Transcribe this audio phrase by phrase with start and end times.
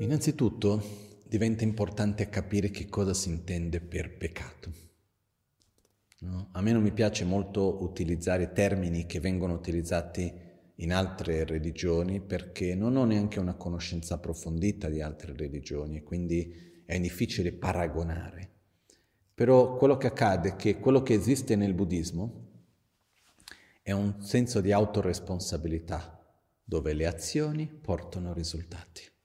[0.00, 0.80] Innanzitutto
[1.26, 4.72] diventa importante capire che cosa si intende per peccato.
[6.20, 6.50] No?
[6.52, 10.32] A me non mi piace molto utilizzare termini che vengono utilizzati
[10.76, 16.98] in altre religioni perché non ho neanche una conoscenza approfondita di altre religioni, quindi è
[17.00, 18.50] difficile paragonare.
[19.34, 22.46] Però quello che accade è che quello che esiste nel buddismo
[23.82, 26.24] è un senso di autoresponsabilità,
[26.62, 29.16] dove le azioni portano risultati.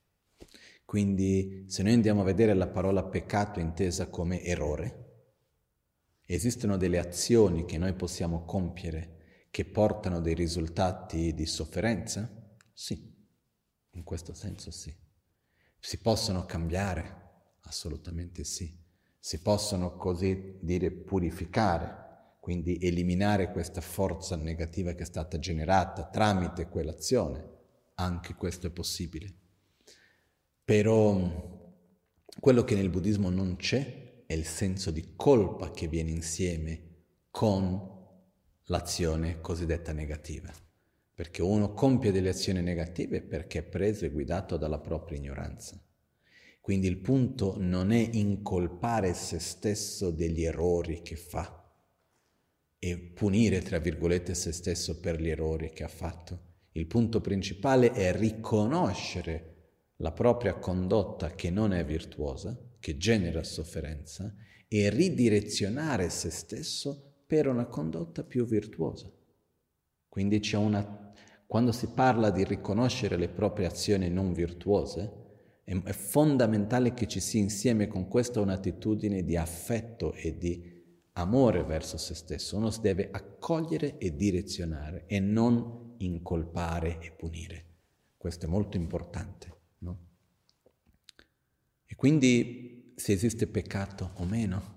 [0.94, 5.32] Quindi se noi andiamo a vedere la parola peccato intesa come errore,
[6.24, 12.30] esistono delle azioni che noi possiamo compiere che portano dei risultati di sofferenza?
[12.72, 13.12] Sì,
[13.90, 14.94] in questo senso sì.
[15.80, 17.56] Si possono cambiare?
[17.62, 18.72] Assolutamente sì.
[19.18, 26.68] Si possono così dire purificare, quindi eliminare questa forza negativa che è stata generata tramite
[26.68, 27.44] quell'azione.
[27.94, 29.42] Anche questo è possibile.
[30.64, 31.52] Però
[32.40, 36.92] quello che nel buddismo non c'è è il senso di colpa che viene insieme
[37.30, 37.92] con
[38.64, 40.50] l'azione cosiddetta negativa.
[41.12, 45.78] Perché uno compie delle azioni negative perché è preso e guidato dalla propria ignoranza.
[46.60, 51.62] Quindi il punto non è incolpare se stesso degli errori che fa
[52.78, 56.52] e punire, tra virgolette, se stesso per gli errori che ha fatto.
[56.72, 59.53] Il punto principale è riconoscere
[59.96, 64.34] la propria condotta che non è virtuosa, che genera sofferenza,
[64.68, 69.10] e ridirezionare se stesso per una condotta più virtuosa.
[70.08, 71.12] Quindi c'è una...
[71.46, 75.22] Quando si parla di riconoscere le proprie azioni non virtuose,
[75.62, 80.72] è, fondamentale che ci sia insieme con questa un'attitudine di affetto e di
[81.12, 82.56] amore verso se stesso.
[82.56, 87.64] Uno si deve accogliere e direzionare e non incolpare e punire.
[88.16, 89.52] Questo è molto importante.
[91.94, 94.72] E quindi se esiste peccato o meno,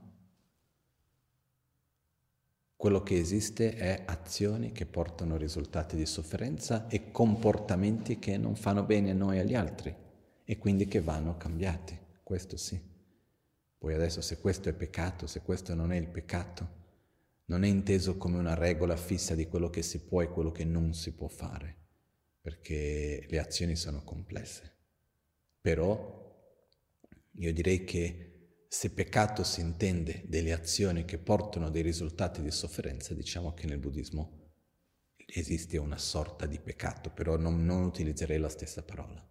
[2.75, 8.83] quello che esiste è azioni che portano risultati di sofferenza e comportamenti che non fanno
[8.83, 9.95] bene a noi e agli altri
[10.44, 11.97] e quindi che vanno cambiati.
[12.22, 12.79] Questo sì.
[13.79, 16.69] Poi adesso se questo è peccato, se questo non è il peccato,
[17.45, 20.66] non è inteso come una regola fissa di quello che si può e quello che
[20.66, 21.77] non si può fare,
[22.39, 24.75] perché le azioni sono complesse.
[25.59, 26.25] Però
[27.38, 28.28] io direi che
[28.68, 33.80] se peccato si intende delle azioni che portano dei risultati di sofferenza, diciamo che nel
[33.80, 34.46] buddismo
[35.25, 39.25] esiste una sorta di peccato, però non, non utilizzerei la stessa parola.